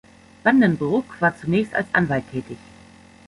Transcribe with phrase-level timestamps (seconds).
[0.43, 2.57] Van den Broek war zunächst als Anwalt tätig.